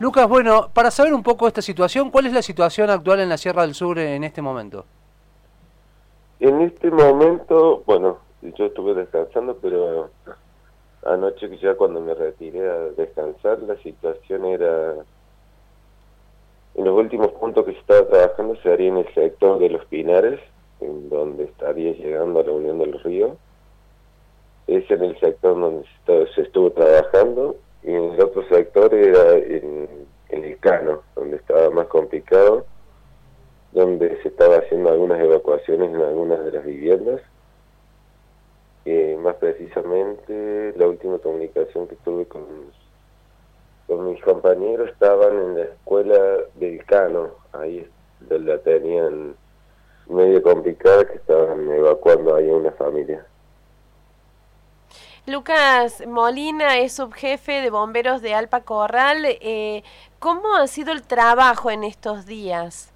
Lucas, 0.00 0.26
bueno, 0.26 0.70
para 0.72 0.90
saber 0.90 1.12
un 1.12 1.22
poco 1.22 1.46
esta 1.46 1.60
situación, 1.60 2.10
¿cuál 2.10 2.24
es 2.24 2.32
la 2.32 2.40
situación 2.40 2.88
actual 2.88 3.20
en 3.20 3.28
la 3.28 3.36
Sierra 3.36 3.62
del 3.62 3.74
Sur 3.74 3.98
en 3.98 4.24
este 4.24 4.40
momento? 4.40 4.86
En 6.40 6.62
este 6.62 6.90
momento, 6.90 7.82
bueno, 7.84 8.18
yo 8.40 8.64
estuve 8.64 8.94
descansando, 8.94 9.58
pero 9.60 10.08
anoche 11.04 11.54
ya 11.58 11.74
cuando 11.74 12.00
me 12.00 12.14
retiré 12.14 12.66
a 12.66 12.78
descansar, 12.96 13.58
la 13.60 13.76
situación 13.82 14.46
era... 14.46 14.94
En 16.76 16.84
los 16.86 16.96
últimos 16.96 17.32
puntos 17.32 17.66
que 17.66 17.72
se 17.72 17.80
estaba 17.80 18.06
trabajando 18.06 18.56
se 18.62 18.72
haría 18.72 18.88
en 18.88 18.96
el 18.96 19.14
sector 19.14 19.58
de 19.58 19.68
los 19.68 19.84
Pinares, 19.84 20.40
en 20.80 21.10
donde 21.10 21.44
estaría 21.44 21.92
llegando 21.92 22.40
a 22.40 22.44
la 22.44 22.52
Unión 22.52 22.78
del 22.78 22.98
Río. 23.02 23.36
Es 24.66 24.90
en 24.90 25.04
el 25.04 25.20
sector 25.20 25.60
donde 25.60 25.86
se, 26.34 26.40
estuvo 26.40 26.70
trabajando 26.70 27.56
y 27.82 27.90
en 27.90 28.14
el 28.14 28.22
otro 28.22 28.48
era 28.92 29.32
en, 29.36 29.88
el 30.28 30.58
Cano, 30.58 31.02
donde 31.14 31.36
estaba 31.36 31.70
más 31.70 31.86
complicado, 31.86 32.66
donde 33.72 34.20
se 34.22 34.28
estaba 34.28 34.58
haciendo 34.58 34.90
algunas 34.90 35.20
evacuaciones 35.20 35.90
en 35.90 36.00
algunas 36.00 36.44
de 36.44 36.52
las 36.52 36.64
viviendas. 36.64 37.20
Eh, 38.84 39.18
más 39.20 39.36
precisamente, 39.36 40.72
la 40.76 40.86
última 40.86 41.18
comunicación 41.18 41.86
que 41.88 41.96
tuve 41.96 42.26
con, 42.26 42.44
con 43.86 44.10
mis 44.10 44.22
compañeros 44.22 44.90
estaban 44.90 45.36
en 45.36 45.56
la 45.56 45.64
escuela 45.64 46.18
del 46.54 46.84
Cano, 46.84 47.30
ahí 47.52 47.86
donde 48.20 48.52
la 48.52 48.58
tenían 48.58 49.34
medio 50.08 50.42
complicada 50.42 51.04
que 51.04 51.14
estaban 51.14 51.70
evacuando 51.70 52.34
ahí 52.34 52.48
una 52.48 52.72
familia. 52.72 53.24
Lucas 55.30 56.04
Molina 56.08 56.78
es 56.78 56.94
subjefe 56.94 57.60
de 57.60 57.70
bomberos 57.70 58.20
de 58.20 58.34
Alpa 58.34 58.62
Corral. 58.62 59.24
Eh, 59.24 59.84
¿Cómo 60.18 60.56
ha 60.56 60.66
sido 60.66 60.92
el 60.92 61.02
trabajo 61.02 61.70
en 61.70 61.84
estos 61.84 62.26
días? 62.26 62.92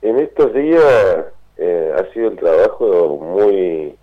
En 0.00 0.20
estos 0.20 0.54
días 0.54 1.24
eh, 1.56 1.92
ha 1.98 2.12
sido 2.12 2.28
el 2.28 2.36
trabajo 2.36 3.16
muy, 3.16 3.98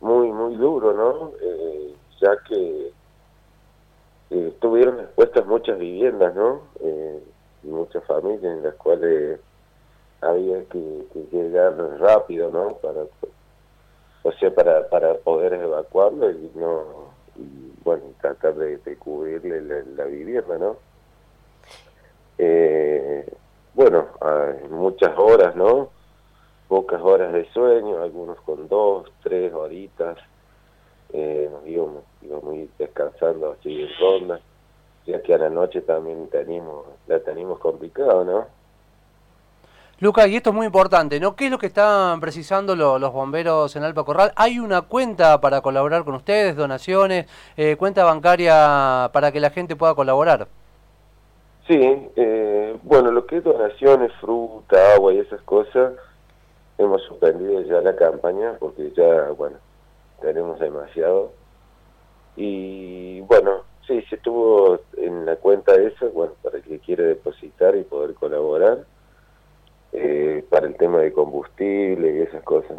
muy, 0.00 0.32
muy 0.32 0.56
duro, 0.56 0.94
¿no? 0.94 1.32
Eh, 1.42 1.94
ya 2.18 2.30
que 2.48 2.90
estuvieron 4.30 5.00
expuestas 5.00 5.44
muchas 5.46 5.78
viviendas, 5.78 6.34
¿no? 6.34 6.62
muchas 7.62 8.04
familias 8.04 8.44
en 8.44 8.62
las 8.62 8.74
cuales 8.74 9.40
había 10.20 10.64
que, 10.64 11.06
llegar 11.32 11.74
rápido, 11.98 12.50
¿no? 12.50 12.76
Para, 12.76 13.04
o 14.24 14.32
sea, 14.32 14.52
para, 14.52 14.88
para 14.88 15.14
poder 15.18 15.52
evacuarlo 15.52 16.30
y 16.30 16.50
no, 16.54 17.12
bueno, 17.84 18.02
tratar 18.20 18.54
de, 18.54 18.96
cubrirle 18.96 19.60
la, 19.94 20.04
vivienda, 20.04 20.58
¿no? 20.58 20.76
Eh, 22.38 23.30
bueno, 23.74 24.08
muchas 24.70 25.16
horas, 25.18 25.54
¿no? 25.54 25.90
Pocas 26.68 27.02
horas 27.02 27.32
de 27.34 27.44
sueño, 27.52 28.02
algunos 28.02 28.40
con 28.40 28.66
dos, 28.66 29.12
tres 29.22 29.52
horitas, 29.52 30.16
eh, 31.12 31.48
nos 31.52 31.66
íbamos, 31.66 32.04
íbamos 32.22 32.54
descansando 32.78 33.52
así 33.52 33.82
en 33.82 33.88
ronda, 34.00 34.40
ya 35.06 35.22
que 35.22 35.34
a 35.34 35.38
la 35.38 35.50
noche 35.50 35.82
también 35.82 36.28
teníamos, 36.28 36.86
la 37.06 37.20
teníamos 37.20 37.58
complicado, 37.58 38.24
¿no? 38.24 38.46
Lucas, 40.00 40.26
y 40.28 40.34
esto 40.34 40.50
es 40.50 40.56
muy 40.56 40.66
importante, 40.66 41.20
¿no? 41.20 41.36
¿Qué 41.36 41.44
es 41.44 41.50
lo 41.52 41.58
que 41.58 41.68
están 41.68 42.20
precisando 42.20 42.74
los 42.74 43.12
bomberos 43.12 43.76
en 43.76 43.84
Alpa 43.84 44.02
Corral? 44.02 44.32
¿Hay 44.34 44.58
una 44.58 44.82
cuenta 44.82 45.40
para 45.40 45.60
colaborar 45.60 46.04
con 46.04 46.16
ustedes, 46.16 46.56
donaciones, 46.56 47.26
eh, 47.56 47.76
cuenta 47.76 48.02
bancaria 48.02 49.08
para 49.12 49.30
que 49.30 49.38
la 49.38 49.50
gente 49.50 49.76
pueda 49.76 49.94
colaborar? 49.94 50.48
Sí, 51.68 51.78
eh, 52.16 52.76
bueno, 52.82 53.12
lo 53.12 53.24
que 53.24 53.36
es 53.36 53.44
donaciones, 53.44 54.12
fruta, 54.20 54.94
agua 54.94 55.14
y 55.14 55.18
esas 55.18 55.40
cosas, 55.42 55.92
hemos 56.76 57.00
suspendido 57.04 57.60
ya 57.62 57.80
la 57.80 57.94
campaña 57.94 58.54
porque 58.58 58.90
ya, 58.96 59.30
bueno, 59.30 59.58
tenemos 60.20 60.58
demasiado. 60.58 61.30
Y 62.36 63.20
bueno, 63.20 63.62
sí, 63.86 64.02
se 64.10 64.16
estuvo 64.16 64.80
en 64.96 65.24
la 65.24 65.36
cuenta 65.36 65.72
esa, 65.76 66.06
bueno, 66.06 66.32
para 66.42 66.56
el 66.56 66.64
que 66.64 66.80
quiere 66.80 67.04
depositar 67.04 67.76
y 67.76 67.84
poder 67.84 68.14
colaborar 68.14 68.78
eh, 69.96 70.44
para 70.50 70.66
el 70.66 70.74
tema 70.74 70.93
de 71.04 71.12
combustible 71.12 72.16
y 72.16 72.22
esas 72.22 72.42
cosas. 72.42 72.78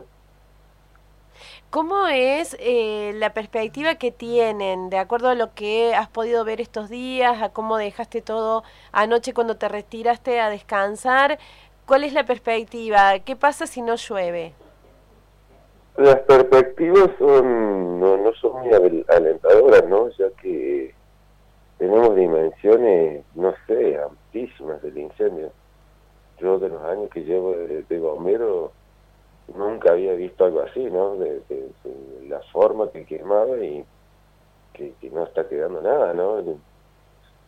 ¿Cómo 1.69 2.07
es 2.07 2.55
eh, 2.59 3.11
la 3.15 3.33
perspectiva 3.33 3.95
que 3.95 4.11
tienen, 4.11 4.89
de 4.89 4.97
acuerdo 4.97 5.27
a 5.29 5.35
lo 5.35 5.53
que 5.53 5.93
has 5.93 6.07
podido 6.07 6.45
ver 6.45 6.61
estos 6.61 6.89
días, 6.89 7.41
a 7.41 7.49
cómo 7.49 7.77
dejaste 7.77 8.21
todo 8.21 8.63
anoche 8.93 9.33
cuando 9.33 9.57
te 9.57 9.67
retiraste 9.67 10.39
a 10.39 10.49
descansar? 10.49 11.37
¿Cuál 11.85 12.05
es 12.05 12.13
la 12.13 12.25
perspectiva? 12.25 13.19
¿Qué 13.19 13.35
pasa 13.35 13.67
si 13.67 13.81
no 13.81 13.95
llueve? 13.95 14.53
Las 15.97 16.19
perspectivas 16.21 17.09
son, 17.19 17.99
no, 17.99 18.17
no 18.17 18.33
son 18.35 18.61
muy 18.61 18.73
alentadoras, 19.07 19.85
¿no? 19.89 20.09
Ya 20.17 20.29
que 20.41 20.93
tenemos 21.77 22.15
dimensiones, 22.15 23.23
no 23.35 23.53
sé, 23.67 23.97
amplísimas 23.97 24.81
del 24.81 24.97
incendio 24.97 25.51
yo 26.39 26.59
de 26.59 26.69
los 26.69 26.81
años 26.83 27.09
que 27.09 27.23
llevo 27.23 27.53
de, 27.53 27.99
bombero 27.99 28.71
nunca 29.55 29.91
había 29.91 30.13
visto 30.13 30.45
algo 30.45 30.61
así, 30.61 30.83
¿no? 30.85 31.15
De, 31.17 31.41
la 32.27 32.39
forma 32.51 32.89
que 32.89 33.05
quemaba 33.05 33.57
y 33.57 33.85
que, 34.73 34.93
no 35.11 35.23
está 35.23 35.47
quedando 35.47 35.81
nada, 35.81 36.13
¿no? 36.13 36.41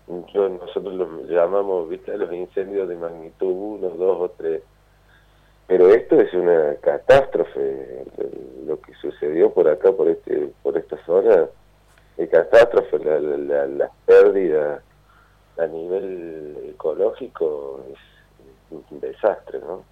Nosotros 0.07 0.93
los 0.93 1.29
llamamos, 1.29 1.89
viste, 1.89 2.17
los 2.17 2.31
incendios 2.31 2.87
de 2.87 2.95
magnitud 2.95 3.51
1, 3.51 3.89
2 3.89 3.99
o 3.99 4.29
3. 4.37 4.61
Pero 5.67 5.89
esto 5.89 6.21
es 6.21 6.33
una 6.33 6.75
catástrofe, 6.75 8.05
lo 8.65 8.79
que 8.79 8.93
sucedió 8.95 9.51
por 9.51 9.67
acá, 9.67 9.91
por 9.91 10.07
este 10.07 10.51
por 10.63 10.77
esta 10.77 10.97
zona, 11.05 11.47
es 12.15 12.29
catástrofe, 12.29 12.99
la, 12.99 13.19
la, 13.19 13.67
la 13.67 13.91
pérdida 14.05 14.81
a 15.57 15.65
nivel 15.65 16.69
ecológico 16.69 17.81
es 17.91 18.16
un 18.71 18.99
desastre, 18.99 19.59
¿no? 19.59 19.83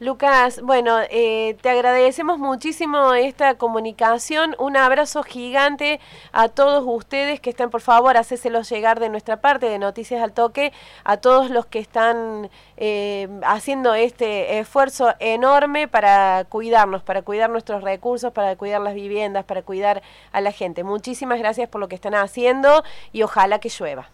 Lucas, 0.00 0.62
bueno, 0.62 0.98
eh, 1.10 1.58
te 1.60 1.68
agradecemos 1.68 2.38
muchísimo 2.38 3.12
esta 3.12 3.56
comunicación. 3.58 4.56
Un 4.58 4.78
abrazo 4.78 5.22
gigante 5.22 6.00
a 6.32 6.48
todos 6.48 6.84
ustedes 6.86 7.38
que 7.38 7.50
están, 7.50 7.68
por 7.68 7.82
favor, 7.82 8.16
hacéselos 8.16 8.70
llegar 8.70 8.98
de 8.98 9.10
nuestra 9.10 9.42
parte 9.42 9.66
de 9.66 9.78
Noticias 9.78 10.22
al 10.22 10.32
Toque, 10.32 10.72
a 11.04 11.18
todos 11.18 11.50
los 11.50 11.66
que 11.66 11.80
están 11.80 12.48
eh, 12.78 13.28
haciendo 13.42 13.92
este 13.92 14.58
esfuerzo 14.58 15.14
enorme 15.18 15.86
para 15.86 16.46
cuidarnos, 16.48 17.02
para 17.02 17.20
cuidar 17.20 17.50
nuestros 17.50 17.82
recursos, 17.82 18.32
para 18.32 18.56
cuidar 18.56 18.80
las 18.80 18.94
viviendas, 18.94 19.44
para 19.44 19.60
cuidar 19.60 20.02
a 20.32 20.40
la 20.40 20.52
gente. 20.52 20.82
Muchísimas 20.82 21.38
gracias 21.38 21.68
por 21.68 21.78
lo 21.78 21.88
que 21.88 21.94
están 21.94 22.14
haciendo 22.14 22.84
y 23.12 23.22
ojalá 23.22 23.58
que 23.58 23.68
llueva. 23.68 24.08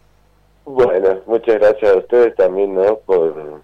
Bueno, 0.66 1.20
muchas 1.26 1.60
gracias 1.60 1.92
a 1.92 1.98
ustedes 1.98 2.34
también, 2.34 2.74
¿no? 2.74 2.96
Por, 2.98 3.62